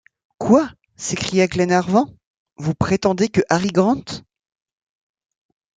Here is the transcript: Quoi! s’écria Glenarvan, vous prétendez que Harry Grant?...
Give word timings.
Quoi! 0.39 0.67
s’écria 0.95 1.45
Glenarvan, 1.45 2.07
vous 2.57 2.73
prétendez 2.73 3.29
que 3.29 3.41
Harry 3.51 3.67
Grant?... 3.67 4.01